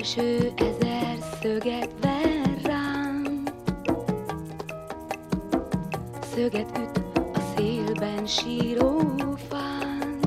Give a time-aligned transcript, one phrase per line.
[0.00, 3.42] eső ezer szöget ver rám.
[6.34, 9.00] Szöget üt a szélben síró
[9.48, 10.18] fán,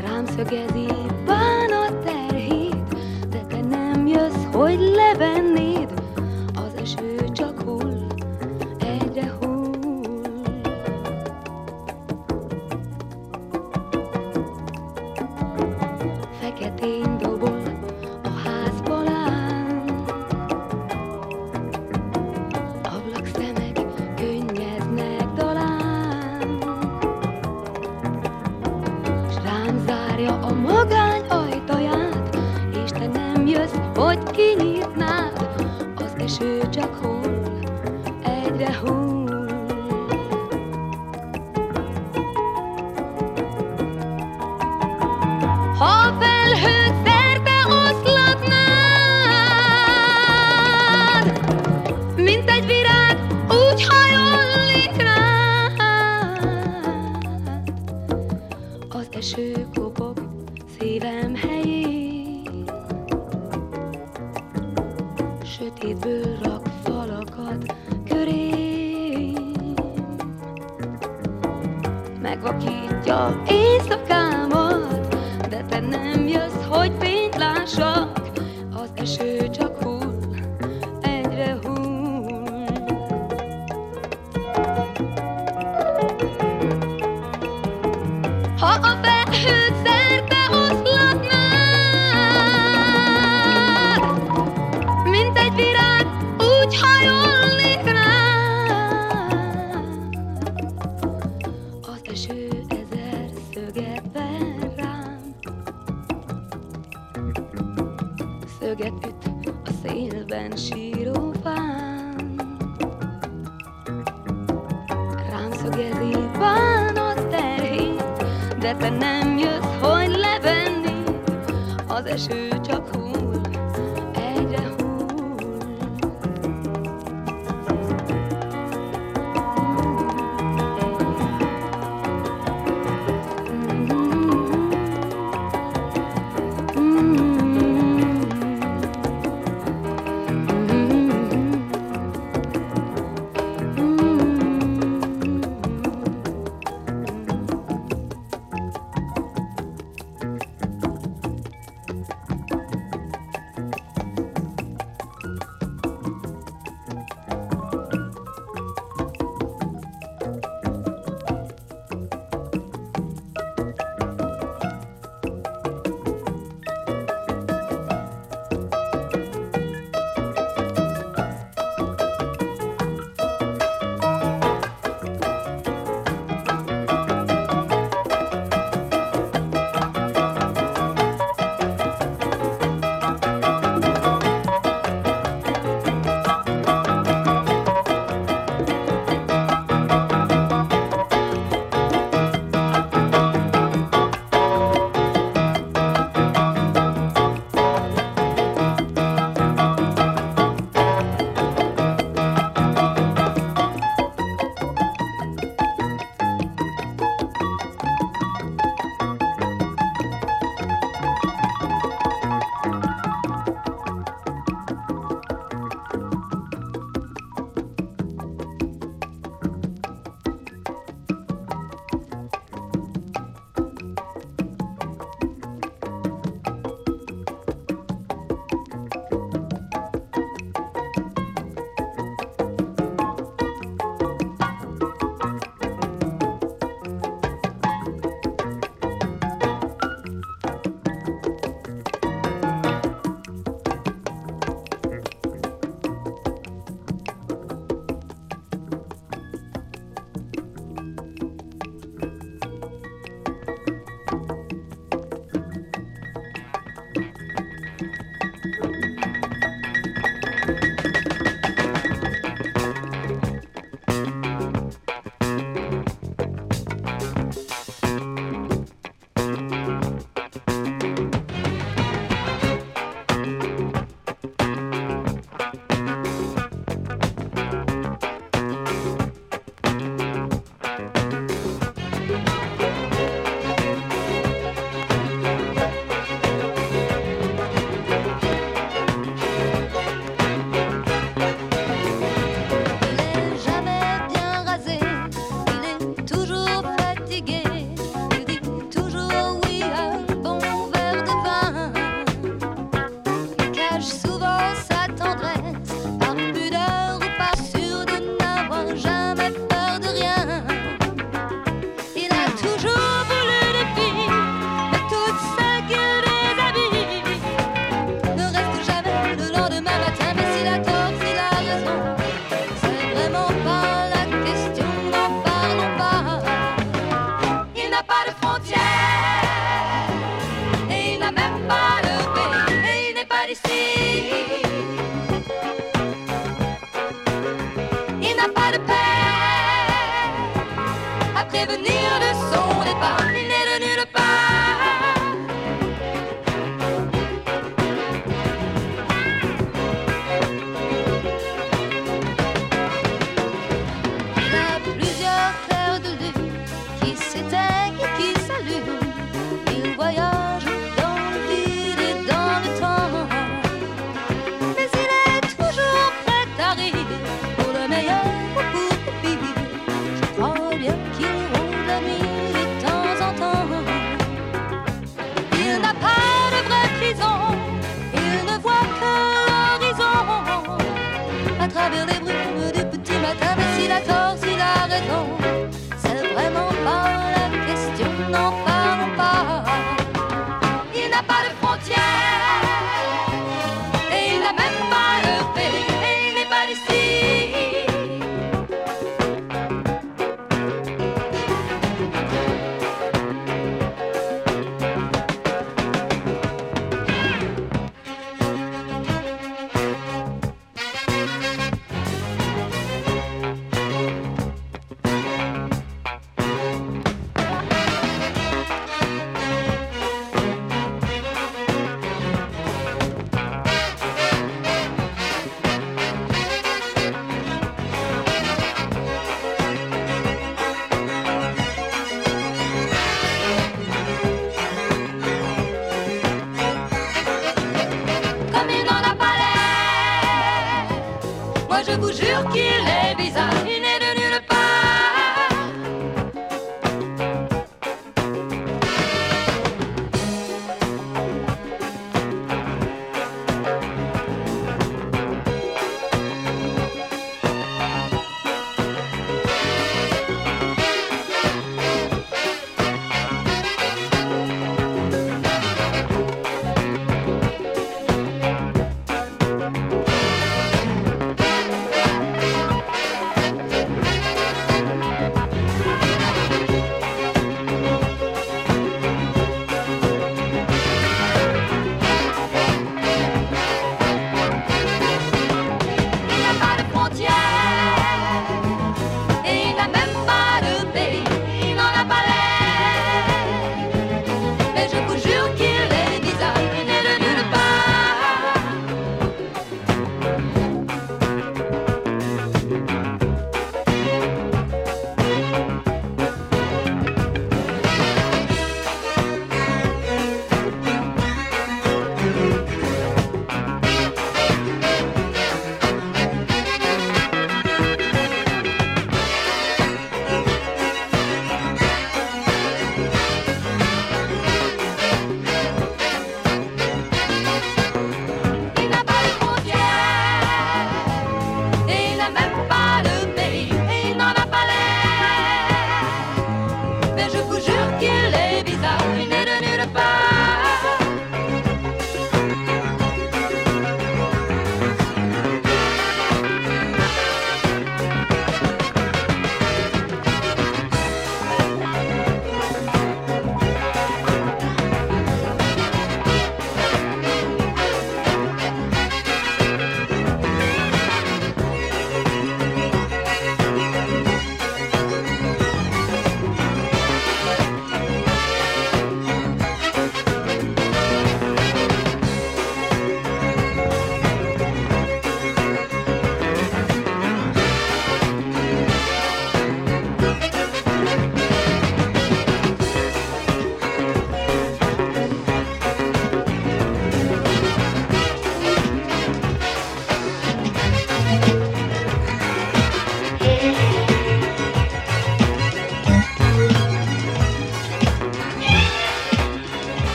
[0.00, 0.87] rám szögezi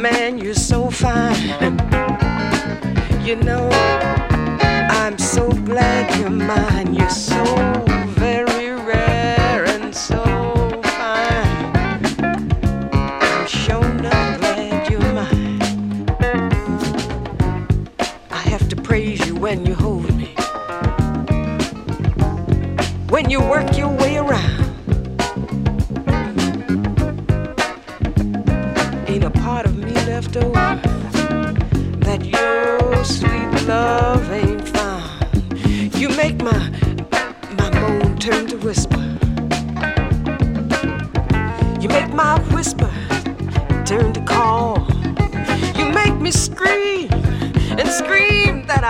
[0.00, 1.78] Man, you're so fine.
[3.24, 3.68] You know,
[4.90, 6.94] I'm so glad you're mine.
[6.94, 7.85] You're so.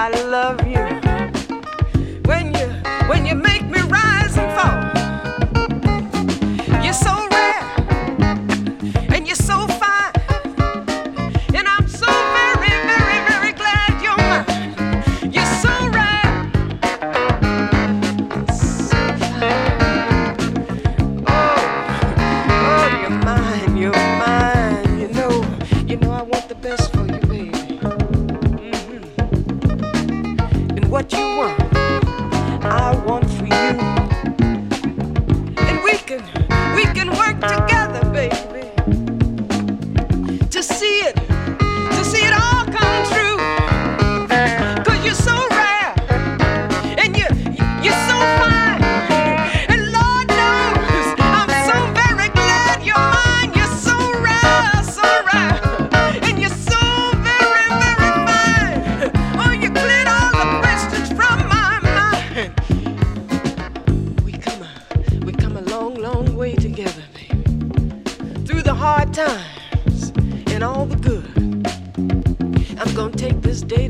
[0.07, 0.65] I love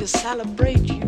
[0.06, 1.05] to celebrate you.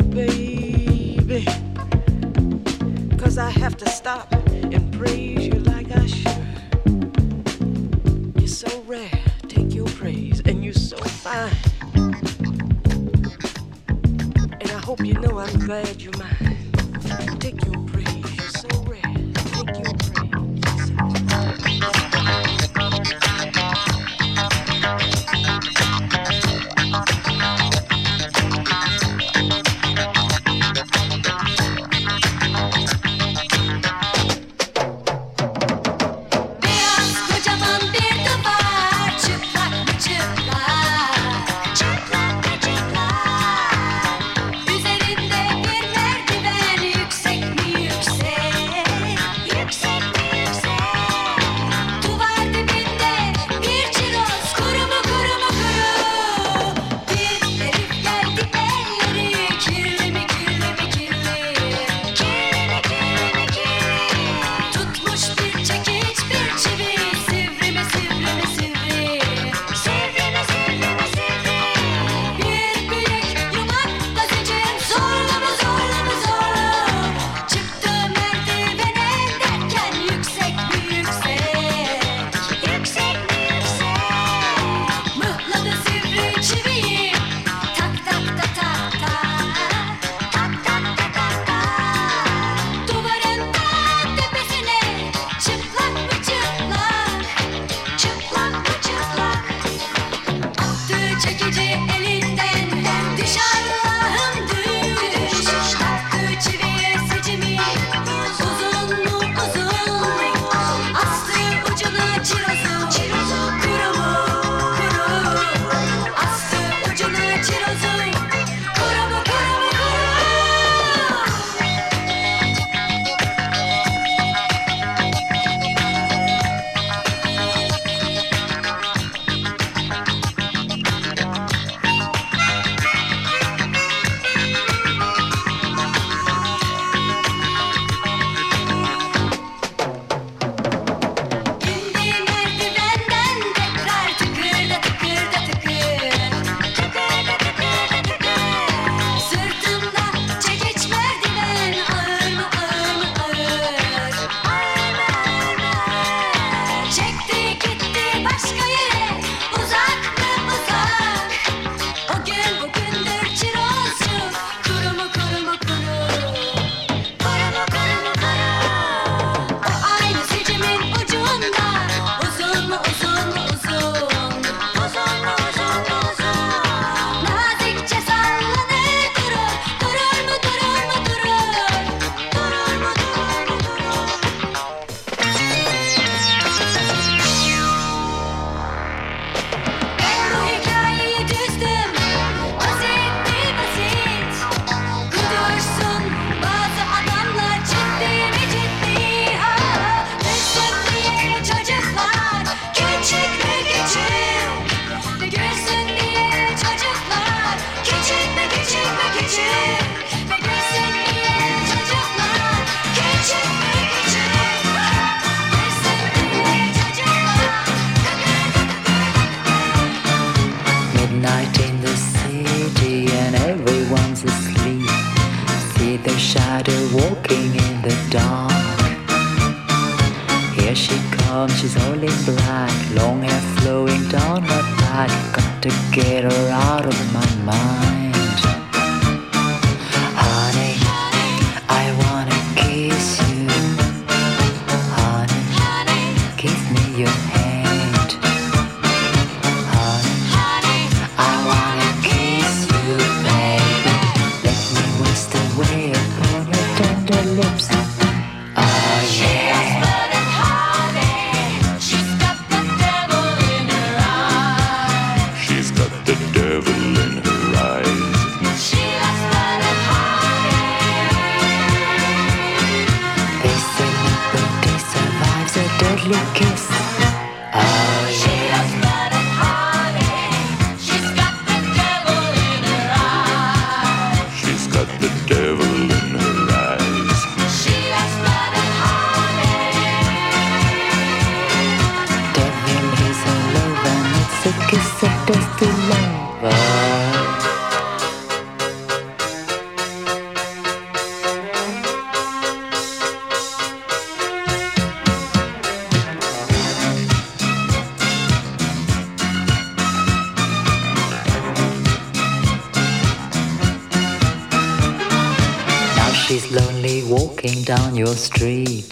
[318.19, 318.91] street.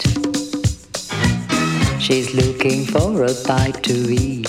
[2.00, 4.48] She's looking for a bite to eat.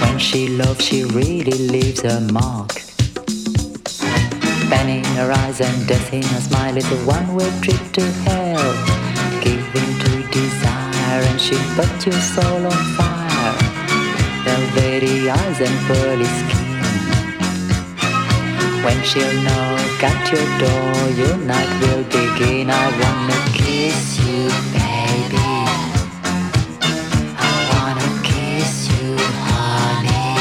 [0.00, 2.72] When she loves, she really leaves a mark.
[4.70, 8.72] Fanning her eyes and dancing her smile is a one-way trip to hell.
[9.42, 13.56] Giving to desire and she puts your soul on fire.
[14.44, 16.69] Velvety eyes and pearly skin.
[18.84, 22.70] When she'll knock at your door, your night will begin.
[22.70, 25.52] I wanna kiss you, baby.
[27.48, 29.16] I wanna kiss you,
[29.48, 30.36] honey.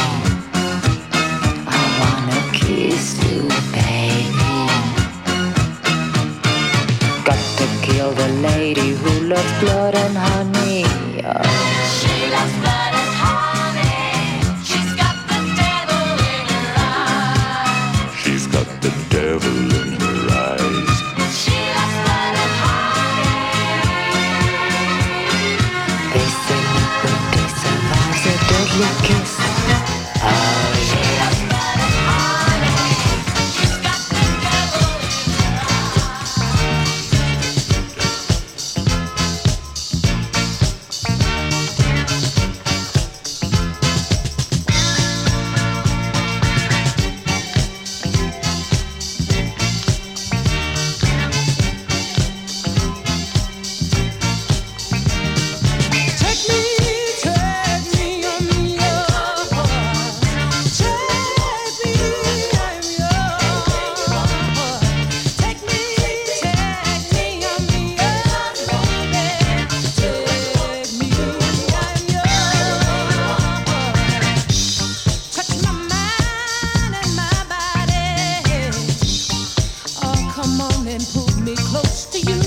[1.67, 3.41] I wanna kiss you,
[3.75, 4.55] baby.
[7.27, 10.28] Got to kill the lady who loves blood and honey.
[81.41, 82.38] me close to you.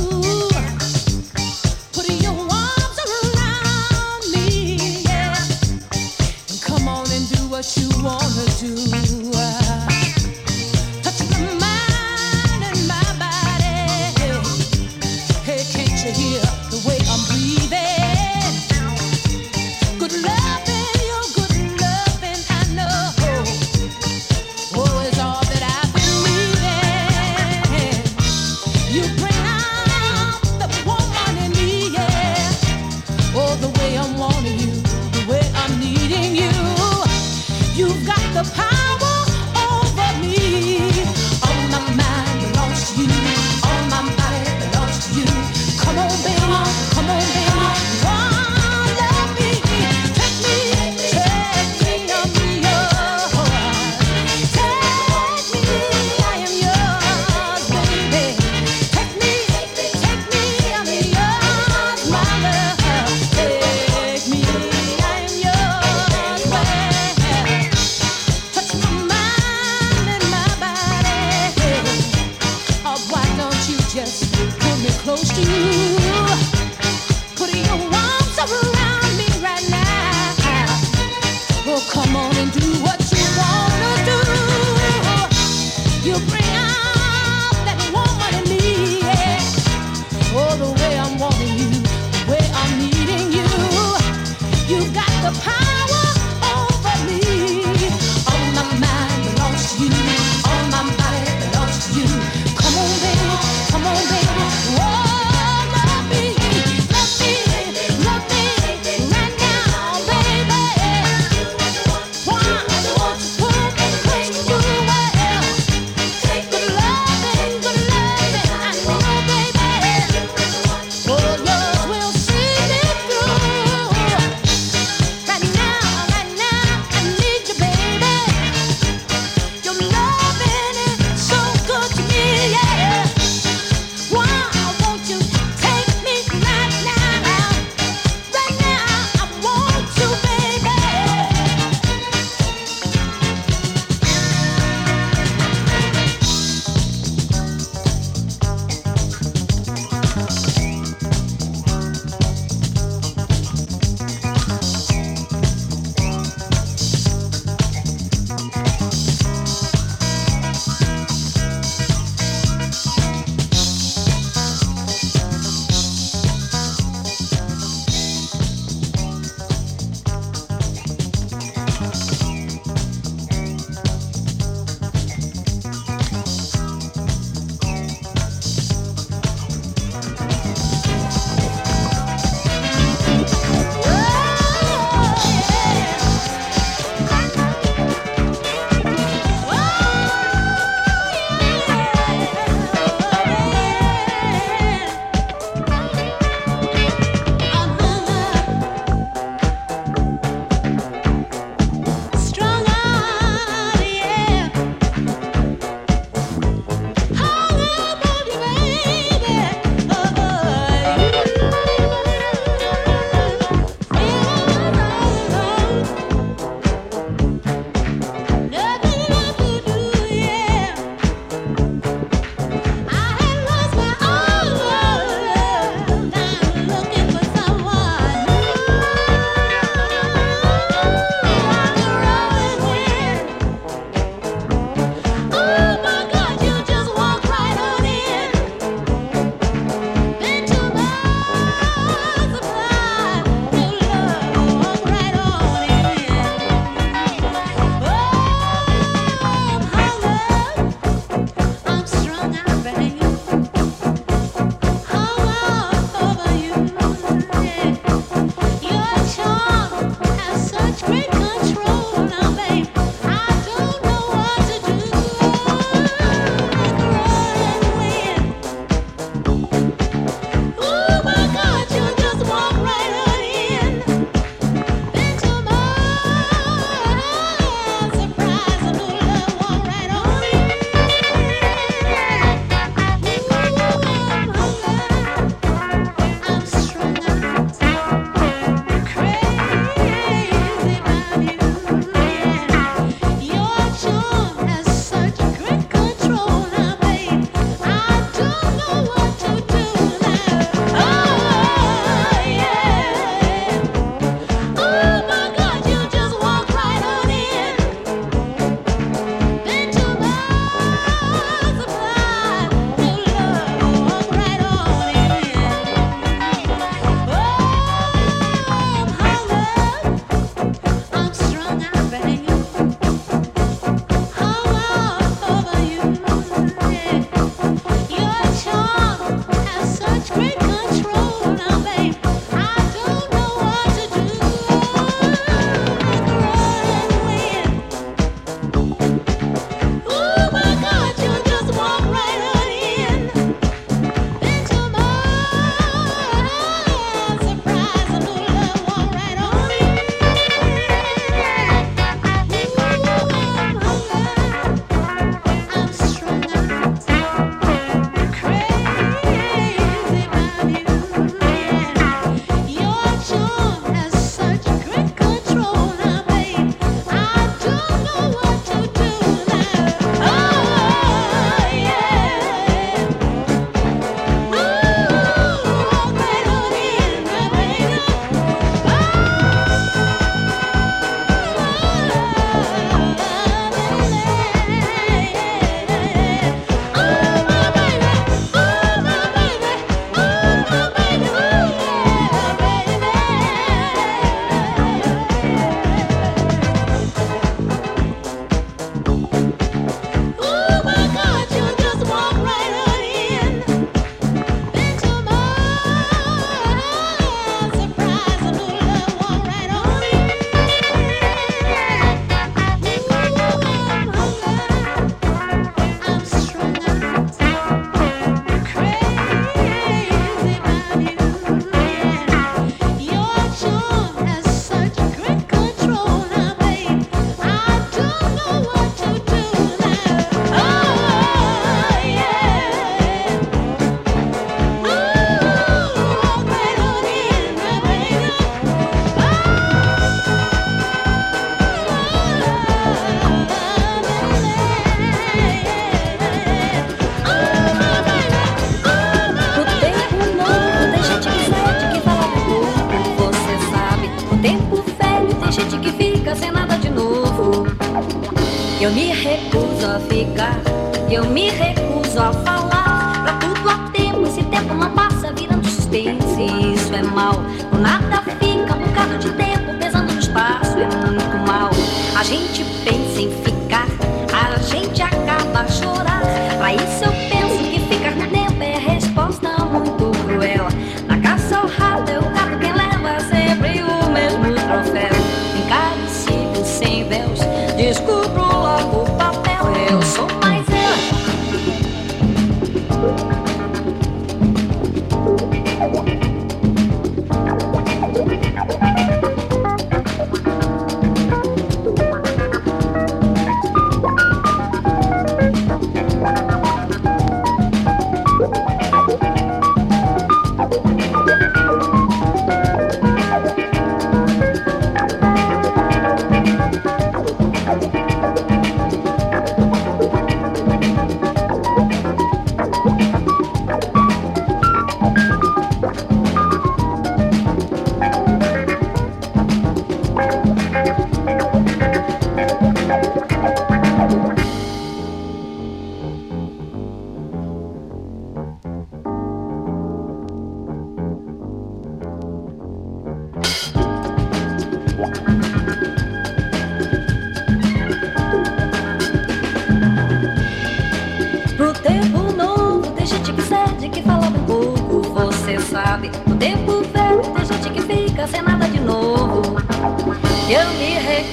[458.62, 460.40] Eu me recuso a ficar,
[460.88, 462.41] eu me recuso a falar.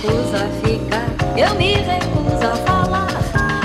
[0.09, 3.07] recuso a ficar, eu me recuso a falar.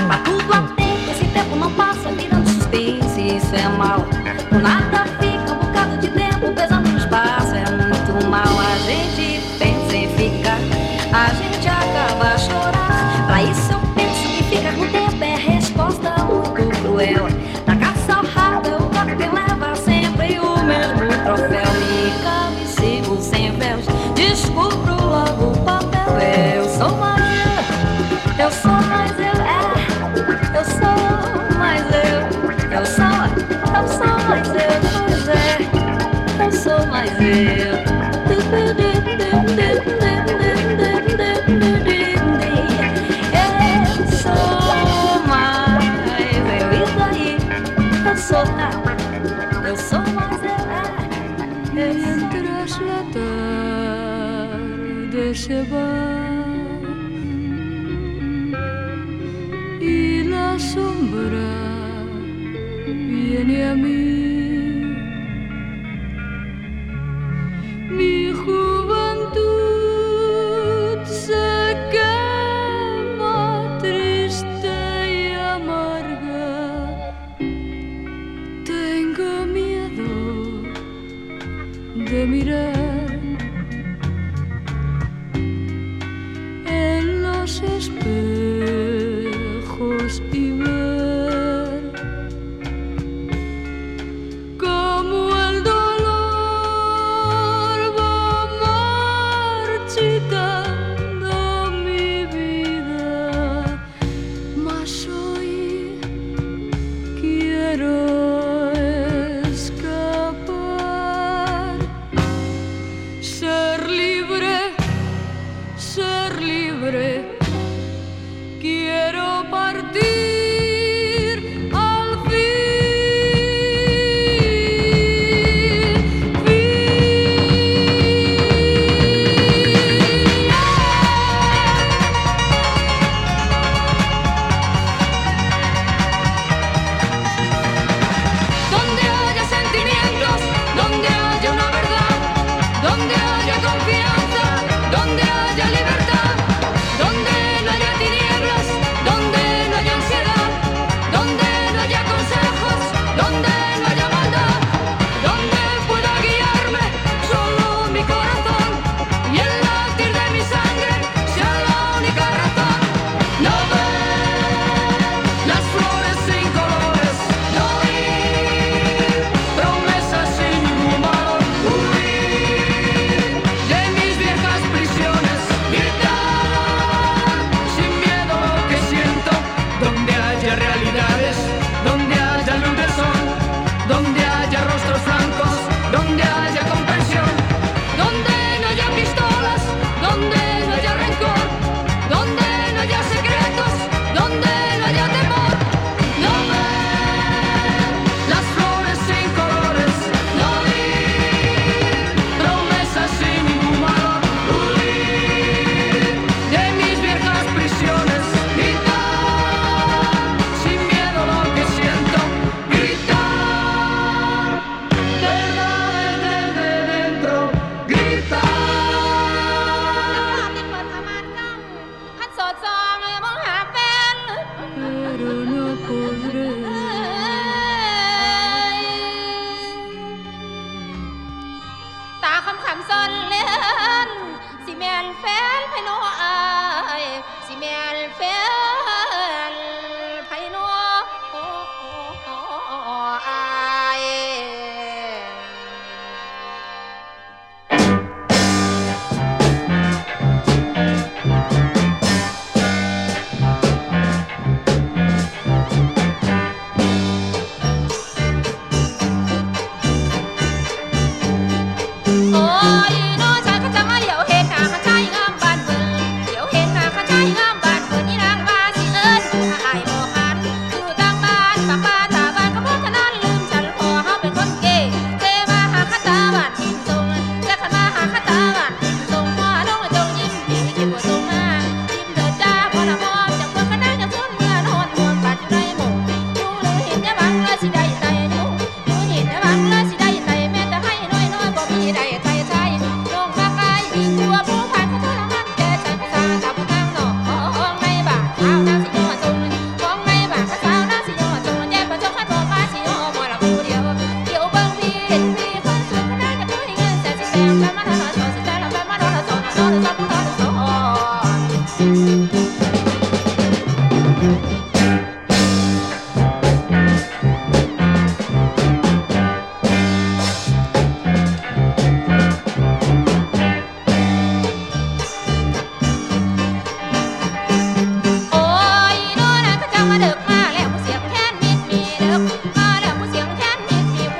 [0.07, 4.05] Pra tudo há tempo, esse tempo não passa virando suspense, isso é mal.
[4.49, 4.84] Por nada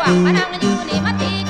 [0.06, 1.45] ว่างมานั่งอยู่นี่มาตี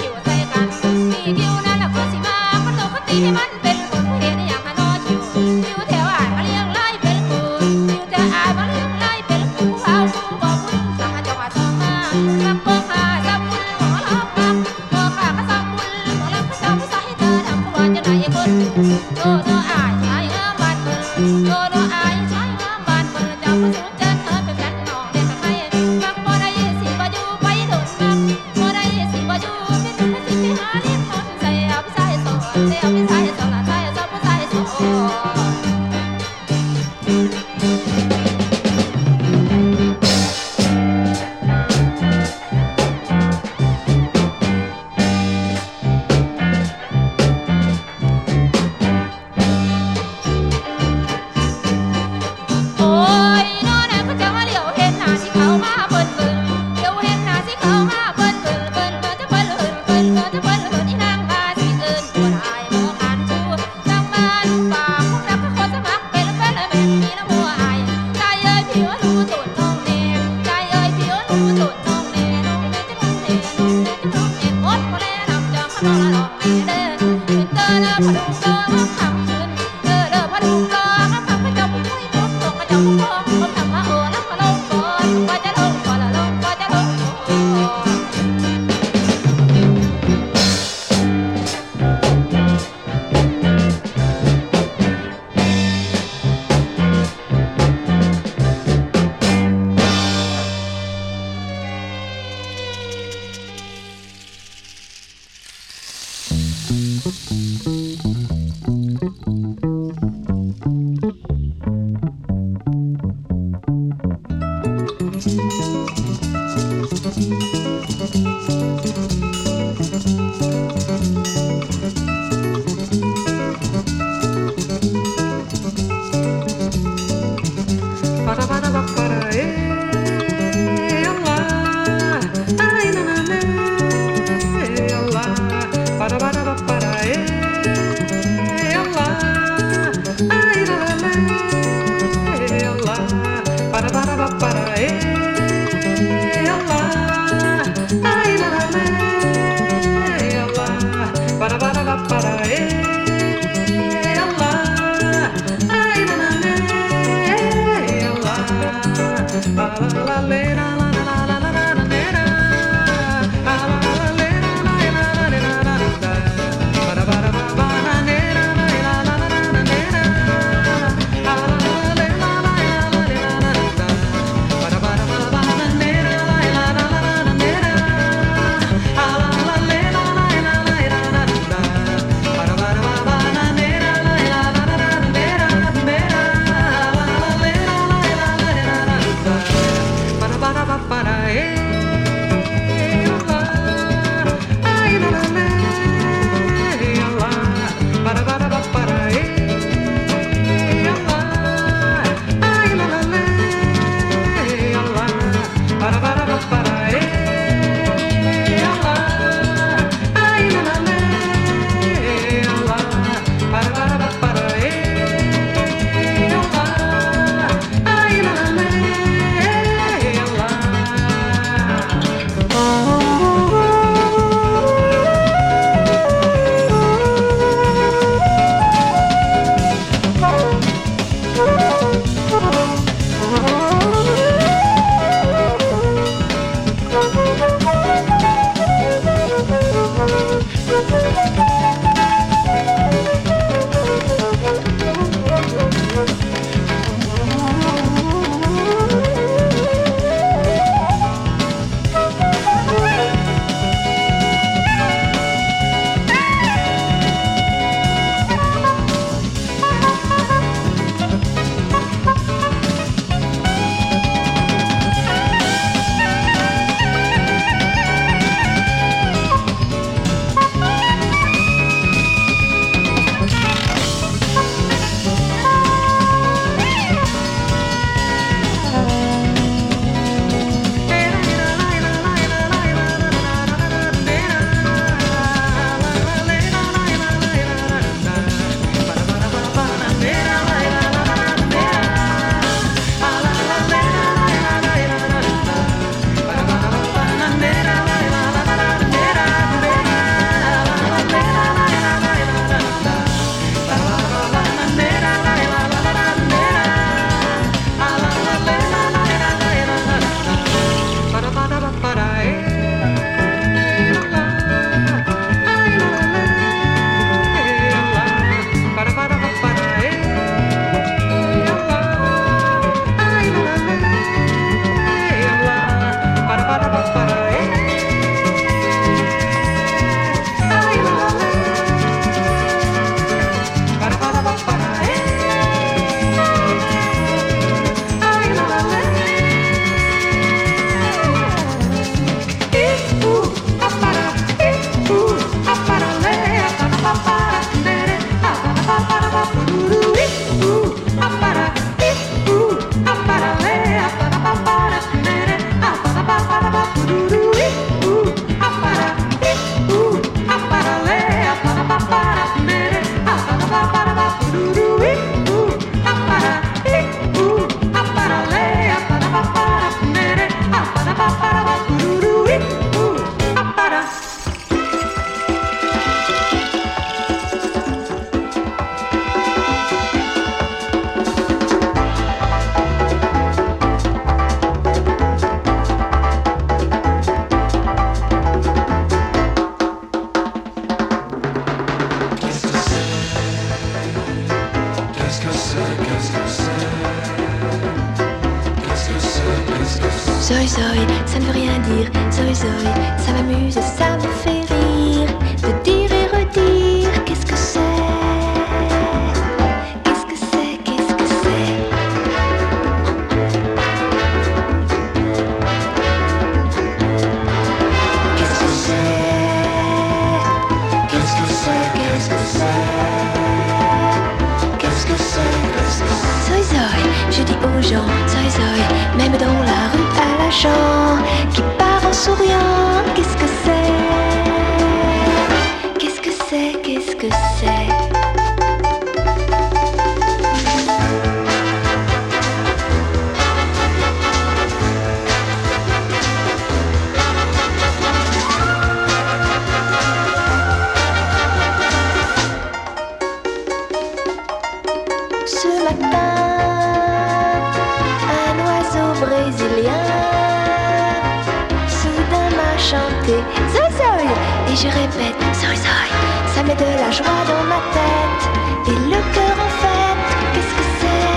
[464.87, 468.23] Ça met de la joie dans ma tête.
[468.67, 471.09] Et le cœur en fête Qu'est-ce que c'est?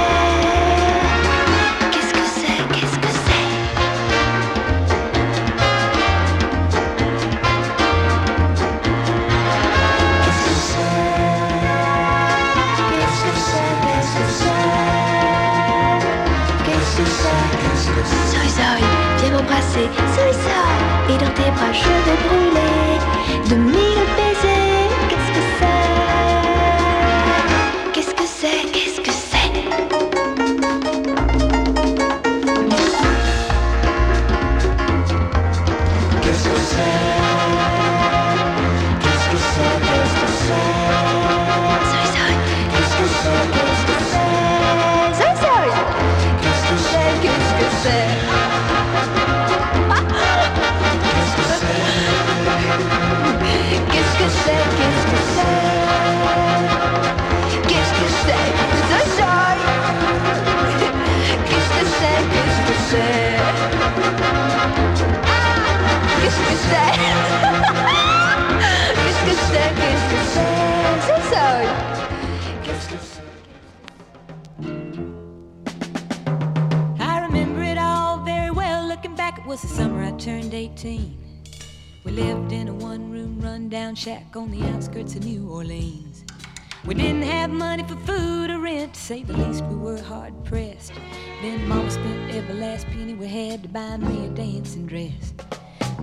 [1.93, 2.63] Qu'est-ce que c'est?
[2.73, 3.45] Qu'est-ce que c'est?
[9.61, 10.89] Qu'est-ce que c'est?
[16.65, 18.03] Qu'est-ce que
[18.33, 18.85] Zoï zoï,
[19.19, 19.89] viens m'embrasser.
[20.15, 22.28] Zoï zoï Et dans tes bras je vais
[89.19, 90.93] say the least, we were hard pressed.
[91.43, 95.35] Then Mama spent every last penny we had to buy me a dancing dress.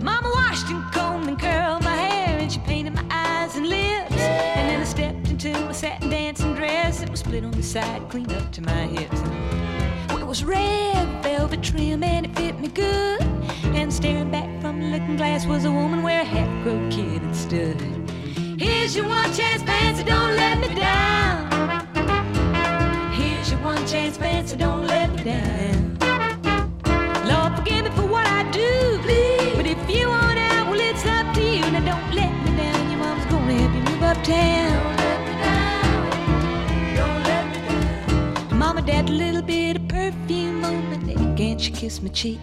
[0.02, 4.12] Mama washed and combed and curled my hair, and she painted my eyes and lips.
[4.12, 7.00] And then I stepped into a satin dancing dress.
[7.00, 9.22] that was split on the side, clean up to my hips.
[10.12, 13.22] It was red velvet trim and it fit me good.
[13.80, 17.22] And staring back from the looking glass was a woman where a half grown kid
[17.22, 17.80] had stood.
[18.60, 21.55] Here's your one chance, fancy, don't let me down.
[23.66, 25.98] One chance, fancy, don't let me down.
[27.26, 29.00] Lord, forgive me for what I do.
[29.02, 29.56] Please.
[29.56, 31.62] But if you want out, well, it's up to you.
[31.72, 32.92] Now, don't let me down.
[32.92, 34.72] Your mom's gonna help you move uptown.
[34.86, 36.96] Don't let me down.
[36.96, 38.60] Don't let me down.
[38.60, 42.40] Mama dabbed a little bit of perfume on my neck and she kissed my cheek.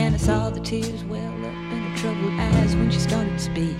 [0.00, 3.44] And I saw the tears well up in her troubled eyes when she started to
[3.50, 3.76] speak.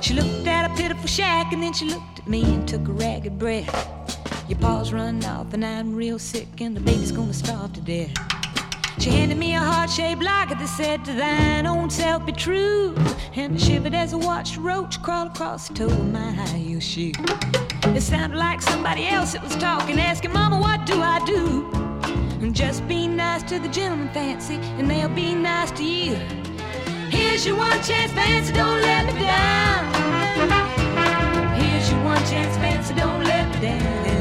[0.00, 2.92] She looked at a pitiful shack and then she looked at me and took a
[2.92, 3.99] ragged breath.
[4.50, 8.10] Your paws run off and I'm real sick and the baby's gonna starve to death.
[8.98, 12.96] She handed me a heart-shaped locket that said, "To thine own self be true."
[13.36, 16.58] And I shivered as I watched a roach crawl across the toe of my high
[16.58, 17.12] heel shoe.
[17.94, 21.70] It sounded like somebody else that was talking, asking, "Mama, what do I do?"
[22.42, 26.16] And just be nice to the gentleman, fancy, and they'll be nice to you.
[27.08, 29.82] Here's your one chance, fancy, don't let me down.
[31.54, 34.19] Here's your one chance, fancy, don't let me down.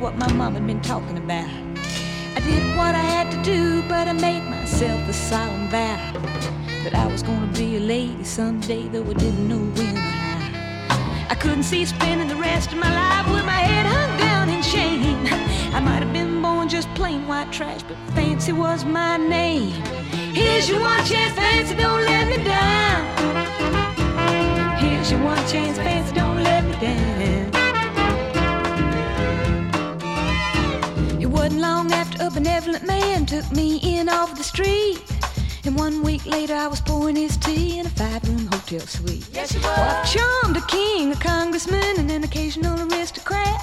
[0.00, 1.69] What my mom had been talking about.
[2.36, 6.12] I did what I had to do, but I made myself a solemn vow
[6.84, 9.96] that I was gonna be a lady someday, though I didn't know when.
[11.28, 14.62] I couldn't see spending the rest of my life with my head hung down in
[14.62, 15.26] shame.
[15.74, 19.72] I might have been born just plain white trash, but fancy was my name.
[20.32, 23.00] Here's your one chance, fancy, don't let me down.
[24.78, 27.59] Here's your one chance, fancy, don't let me down.
[31.50, 35.02] Wasn't long after a benevolent man took me in off the street.
[35.64, 39.28] And one week later, I was pouring his tea in a five-room hotel suite.
[39.32, 39.66] Yes, you were.
[39.66, 43.60] Well, I've charmed a king, a congressman, and an occasional aristocrat.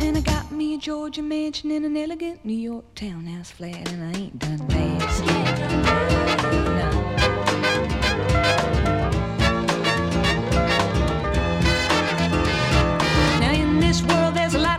[0.00, 4.14] And I got me a Georgia mansion in an elegant New York townhouse flat, and
[4.14, 5.00] I ain't done bad.
[6.76, 7.13] No.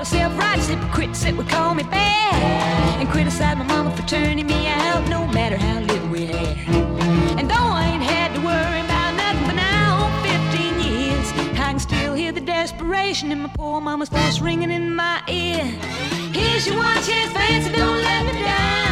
[0.06, 4.04] A lot of self-righteous hypocrites that would call me bad and criticize my mama for
[4.04, 6.58] turning me out no matter how little we had.
[7.40, 11.80] And though I ain't had to worry about nothing for now 15 years, I can
[11.80, 15.64] still hear the desperation in my poor mama's voice ringing in my ear.
[16.34, 18.85] Here's your one chance, fancy, don't let me down.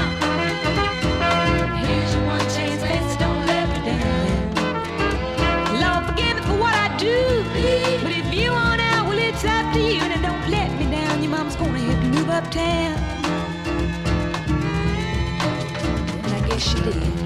[12.33, 12.97] Uptown.
[16.23, 17.22] And I guess she did.